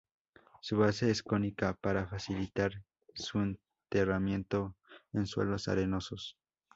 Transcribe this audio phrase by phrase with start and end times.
[0.61, 2.73] Su base es cónica, para facilitar
[3.13, 4.75] su enterramiento
[5.13, 6.39] en suelos arenosos.